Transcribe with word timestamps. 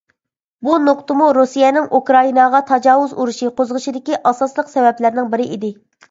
بۇ 0.67 0.75
نۇقتىمۇ 0.83 1.25
رۇسىيەنىڭ 1.37 1.83
ئۇكرائىناغا 1.97 2.61
تاجاۋۇز 2.69 3.13
ئۇرۇشى 3.17 3.49
قوزغىشىدىكى 3.59 4.17
ئاساسلىق 4.31 4.71
سەۋەبلەرنىڭ 4.73 5.29
بىرى 5.35 5.47
ئىدى. 5.57 5.71